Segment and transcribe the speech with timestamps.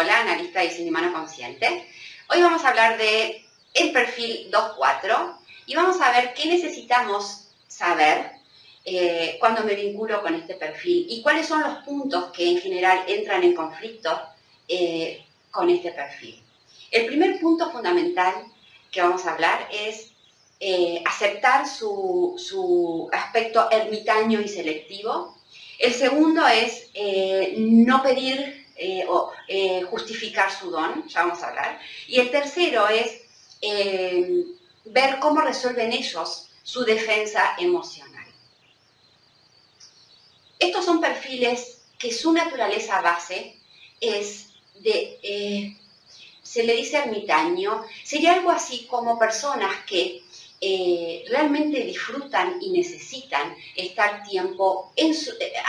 [0.00, 1.86] Sola, analista de diseño humano consciente.
[2.30, 3.44] Hoy vamos a hablar de
[3.74, 8.30] el perfil 2.4 y vamos a ver qué necesitamos saber
[8.86, 13.04] eh, cuando me vinculo con este perfil y cuáles son los puntos que en general
[13.08, 14.18] entran en conflicto
[14.68, 16.42] eh, con este perfil.
[16.90, 18.32] El primer punto fundamental
[18.90, 20.12] que vamos a hablar es
[20.60, 25.36] eh, aceptar su, su, aspecto ermitaño y selectivo.
[25.78, 26.90] El segundo es
[27.58, 31.78] no pedir eh, o eh, justificar su don, ya vamos a hablar.
[32.08, 33.20] Y el tercero es
[33.60, 34.46] eh,
[34.86, 38.24] ver cómo resuelven ellos su defensa emocional.
[40.58, 43.58] Estos son perfiles que su naturaleza base
[44.00, 45.76] es de,
[46.42, 50.22] se le dice ermitaño, sería algo así como personas que
[51.28, 54.94] realmente disfrutan y necesitan estar tiempo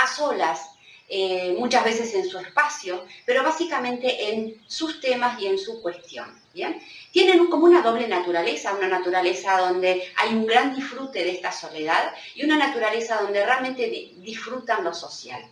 [0.00, 0.70] a solas
[1.12, 6.40] eh, muchas veces en su espacio, pero básicamente en sus temas y en su cuestión.
[7.10, 12.14] Tienen como una doble naturaleza, una naturaleza donde hay un gran disfrute de esta soledad
[12.36, 15.42] y una naturaleza donde realmente disfrutan lo social.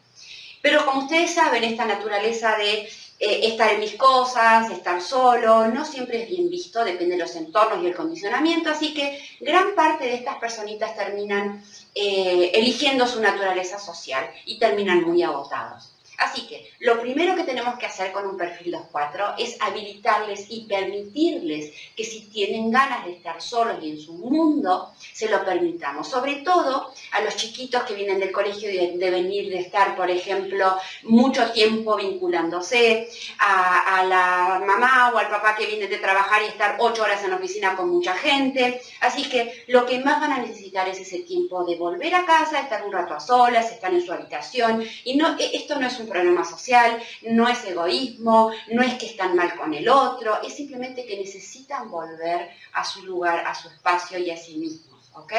[0.63, 2.89] Pero como ustedes saben, esta naturaleza de
[3.21, 7.35] eh, estar en mis cosas, estar solo, no siempre es bien visto, depende de los
[7.35, 11.63] entornos y el condicionamiento, así que gran parte de estas personitas terminan
[11.95, 15.98] eh, eligiendo su naturaleza social y terminan muy agotados.
[16.19, 20.67] Así que lo primero que tenemos que hacer con un perfil 2.4 es habilitarles y
[20.67, 26.09] permitirles que si tienen ganas de estar solos y en su mundo, se lo permitamos.
[26.09, 30.11] Sobre todo a los chiquitos que vienen del colegio y de, venir, de estar, por
[30.11, 33.09] ejemplo, mucho tiempo vinculándose,
[33.39, 37.31] a, la mamá o al papá que viene de trabajar y estar ocho horas en
[37.31, 38.81] la oficina con mucha gente.
[39.01, 42.61] Así que lo que más van a necesitar es ese tiempo de volver a casa,
[42.61, 44.85] estar un rato a solas, estar en su habitación.
[45.05, 49.07] Y no, e, esto no es un problema social, no es egoísmo, no es que
[49.07, 53.69] están mal con el otro, es simplemente que necesitan volver a su lugar, a su
[53.69, 55.33] espacio y a sí mismos, ¿ok?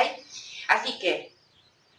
[0.68, 1.39] Así que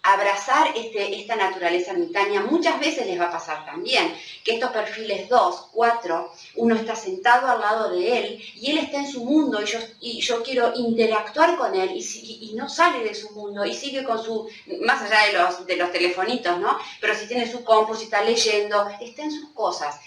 [0.02, 5.28] abrazar este, esta naturaleza ermitaña, muchas veces les va a pasar también, que estos perfiles
[5.28, 9.60] 2, 4, uno está sentado al lado de él y él está en su mundo
[9.60, 13.72] y yo, y yo quiero interactuar con él y, no sale de su mundo y
[13.72, 14.48] sigue con su,
[14.82, 16.76] más allá de los, de los telefonitos, ¿no?
[17.00, 19.98] Pero si tiene su compu, si está leyendo, está en sus cosas.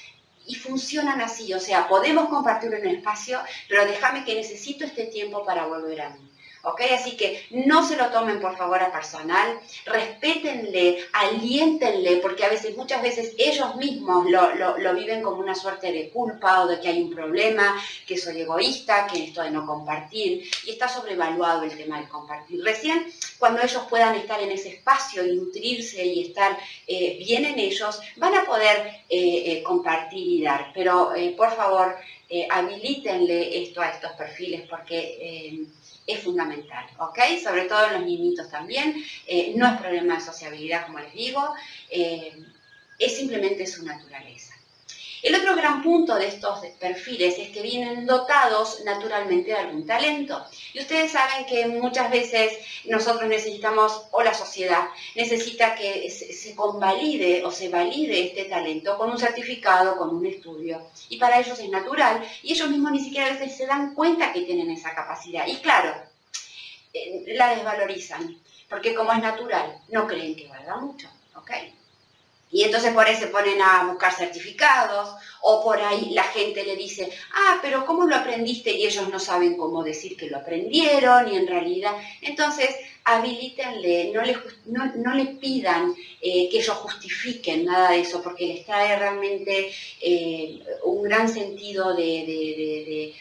[0.46, 3.40] Y funcionan así, o sea, podemos compartir un espacio,
[3.70, 6.32] pero déjame que necesito este tiempo para volver a mí.
[6.63, 6.81] ¿Ok?
[6.94, 12.75] Así que no se lo tomen por favor a personal, respétenle, aliéntenle, porque a veces,
[12.78, 17.01] muchas veces ellos mismos lo, viven como una suerte de culpa o de que hay
[17.01, 17.75] un problema,
[18.07, 22.63] que soy egoísta, que esto de no compartir, y está sobrevaluado el tema del compartir.
[22.63, 23.06] Recién
[23.38, 26.57] cuando ellos puedan estar en ese espacio y nutrirse y estar
[26.88, 31.97] eh, bien en ellos, van a poder eh, eh, compartir y dar, pero por favor,
[32.50, 35.68] habilítenle esto a estos perfiles porque
[36.06, 37.19] es fundamental, ¿ok?
[37.41, 39.03] Sobre todo en los niñitos también.
[39.25, 41.53] Eh, no es problema de sociabilidad, como les digo,
[41.90, 42.34] eh,
[43.00, 44.53] es simplemente su naturaleza.
[45.23, 50.45] El otro gran punto de estos perfiles es que vienen dotados naturalmente de algún talento.
[50.73, 57.41] Y ustedes saben que muchas veces nosotros necesitamos, o la sociedad necesita que se convalide
[57.45, 60.89] o se valide este talento con un certificado, con un estudio.
[61.07, 64.33] Y para ellos es natural y ellos mismos ni siquiera a veces se dan cuenta
[64.33, 65.47] que tienen esa capacidad.
[65.47, 65.95] Y claro,
[66.94, 71.07] eh, la desvalorizan, porque como es natural, no creen que valga mucho.
[72.63, 76.78] Y entonces por ahí se ponen a buscar certificados o por ahí la gente le
[76.78, 78.72] dice, ah, pero ¿cómo lo aprendiste?
[78.72, 81.91] Y ellos no saben cómo decir que lo aprendieron y en realidad,
[82.22, 82.69] entonces
[83.03, 84.38] habilítenle, no le,
[84.96, 89.69] no, le pidan eh, que ellos justifiquen nada de eso porque les trae realmente
[90.00, 93.13] eh, un gran sentido de, de,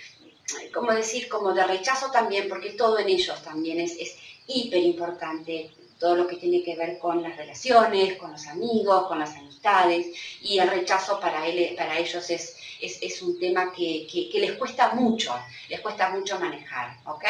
[0.73, 1.29] ¿cómo decir?
[1.29, 4.17] Como de rechazo también, porque todo en ellos también es, es
[4.47, 5.73] hiper importante
[6.03, 10.09] todo lo que tiene que ver con las relaciones, con los amigos, con las amistades,
[10.41, 15.33] y el rechazo para, él, para ellos es, es, un tema que, les cuesta mucho,
[15.69, 17.25] les cuesta mucho manejar, ¿ok?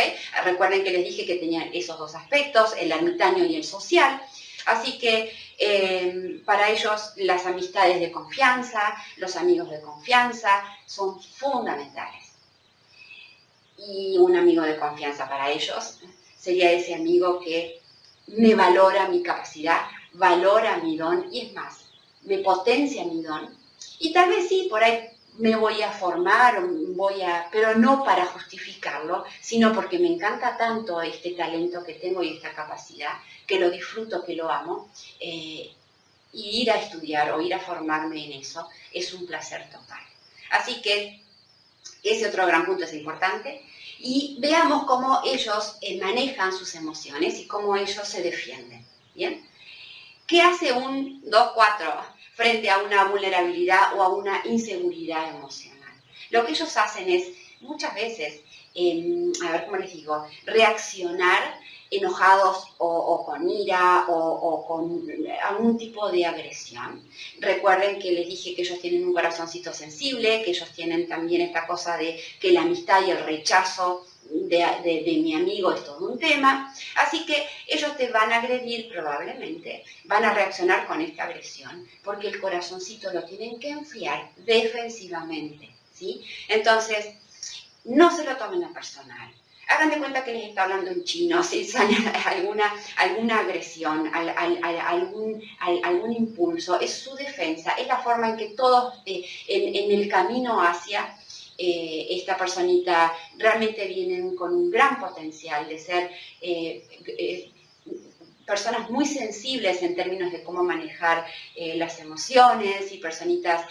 [0.45, 4.23] Recuerden que les dije que tenían esos dos aspectos, el ermitaño y el social,
[4.65, 12.33] así que eh, para ellos las amistades de confianza, los amigos de confianza son fundamentales.
[13.77, 16.01] Y un amigo de confianza para ellos
[16.39, 17.82] sería ese amigo que
[18.29, 19.81] me valora mi capacidad,
[20.13, 21.85] valora mi don y es más,
[22.23, 23.57] me potencia mi don.
[23.99, 25.09] Y tal vez sí, por ahí
[25.39, 26.63] me voy a formar,
[26.95, 32.23] voy a, pero no para justificarlo, sino porque me encanta tanto este talento que tengo
[32.23, 33.13] y esta capacidad,
[33.47, 34.91] que lo disfruto, que lo amo.
[35.21, 35.73] Eh,
[36.33, 40.01] y ir a estudiar o ir a formarme en eso es un placer total.
[40.51, 41.22] Así que
[42.03, 43.65] ese otro gran punto es importante.
[43.99, 48.85] Y veamos cómo ellos eh, manejan sus emociones y cómo ellos se defienden.
[49.15, 49.47] ¿Bien?
[50.27, 55.93] ¿Qué hace un 2-4 frente a una vulnerabilidad o a una inseguridad emocional?
[56.31, 57.29] Lo que ellos hacen es
[57.61, 58.41] muchas veces,
[58.75, 61.61] em, a ver cómo les digo, reaccionar
[61.93, 65.07] enojados o, con ira o, con
[65.45, 67.07] algún tipo de agresión.
[67.39, 71.67] Recuerden que les dije que ellos tienen un corazoncito sensible, que ellos tienen también esta
[71.67, 76.75] cosa de que la amistad y el rechazo de, mi amigo es todo un tema.
[76.97, 82.29] Así que ellos te van a agredir probablemente, van a reaccionar con esta agresión, porque
[82.29, 85.69] el corazoncito lo tienen que enfriar defensivamente.
[85.93, 86.25] ¿sí?
[86.49, 87.15] Entonces,
[87.85, 89.33] no se lo tomen a personal.
[89.69, 91.97] Hagan de cuenta que les está hablando en chino, si sale
[92.27, 99.03] alguna, alguna agresión, algún, algún impulso, es su defensa, es la forma en que todos
[99.07, 101.17] eh, en, el camino hacia
[101.57, 107.53] eh, esta personita realmente vienen con un gran potencial de ser eh,
[108.55, 111.27] personas muy sensibles en términos de cómo manejar
[111.83, 113.67] las emociones y personitas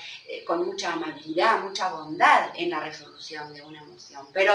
[0.48, 4.26] con mucha amabilidad, mucha bondad en la resolución de una emoción.
[4.34, 4.54] Pero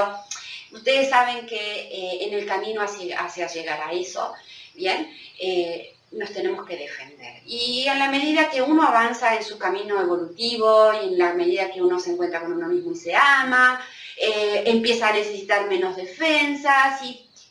[0.73, 4.33] Ustedes saben que eh, en el camino hacia, llegar a eso,
[4.75, 5.11] ¿bien?
[5.39, 7.43] Eh, nos tenemos que defender.
[7.47, 11.71] Y en la medida que uno avanza en su camino evolutivo y en la medida
[11.71, 13.81] que uno se encuentra con uno mismo y se ama,
[14.17, 17.01] eh, empieza a necesitar menos defensas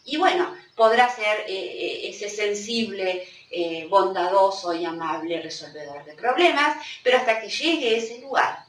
[0.06, 3.28] y, bueno, podrá ser ese sensible,
[3.90, 8.66] bondadoso y amable resolvedor de problemas, pero hasta que llegue ese lugar,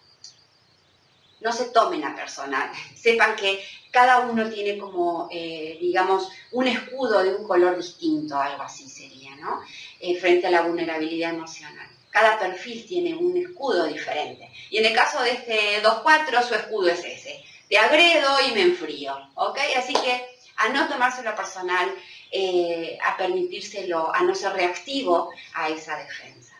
[1.40, 2.70] no se tomen a personal.
[2.94, 8.62] Sepan que cada uno tiene como, eh, digamos, un escudo de un color distinto, algo
[8.62, 9.62] así sería, ¿no?
[10.00, 11.88] Eh, frente a la vulnerabilidad emocional.
[12.10, 14.50] Cada perfil tiene un escudo diferente.
[14.70, 17.42] Y en el caso de este 2-4, su escudo es ese.
[17.68, 19.58] Te agredo y me enfrío, ¿ok?
[19.76, 21.94] Así que a no tomárselo personal,
[22.30, 26.54] eh, a permitírselo, a no ser reactivo a esa defensa,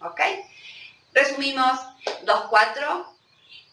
[0.00, 0.20] ¿ok?
[1.12, 1.80] Resumimos,
[2.24, 3.06] 2-4,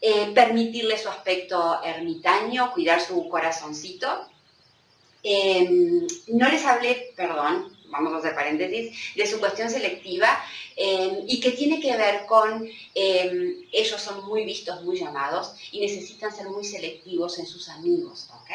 [0.01, 4.29] eh, permitirle su aspecto ermitaño, cuidar su corazoncito.
[5.23, 10.44] Em, no les hablé, perdón, vamos a hacer paréntesis, de su cuestión selectiva
[10.75, 15.80] em, y que tiene que ver con em, ellos son muy vistos, muy llamados y
[15.80, 18.51] necesitan ser muy selectivos en sus amigos, ¿ok?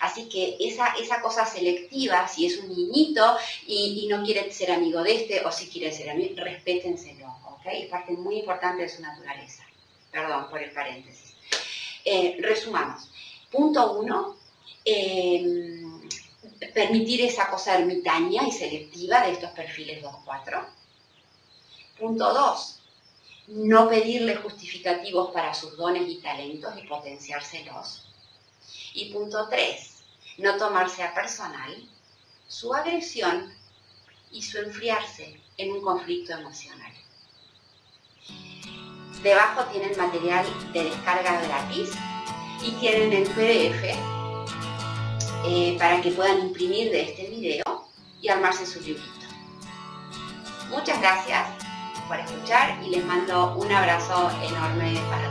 [0.00, 5.02] Así que esa, esa cosa selectiva, si es un niñito y, no quiere ser amigo
[5.02, 7.66] de este o si quiere ser amigo, respétenselo, ¿ok?
[7.66, 9.64] Es parte muy importante de su naturaleza.
[10.10, 11.36] Perdón por el paréntesis.
[12.04, 13.10] Eh, resumamos.
[13.50, 14.36] Punto uno,
[16.68, 20.66] permitir esa cosa ermitaña y selectiva de estos perfiles 2-4.
[21.98, 22.80] Punto dos,
[23.48, 28.08] no pedirle justificativos para sus dones y talentos y potenciárselos.
[28.94, 30.02] Y punto tres,
[30.38, 31.88] no tomarse a personal
[32.46, 33.52] su agresión
[34.30, 36.92] y su enfriarse en un conflicto emocional.
[39.22, 41.90] Debajo tienen material de descarga gratis
[42.62, 44.19] y tienen el PDF
[45.46, 47.88] eh, para que puedan imprimir de este video
[48.20, 49.06] y armarse su librito.
[50.68, 51.48] Muchas gracias
[52.06, 55.29] por escuchar y les mando un abrazo enorme para todos.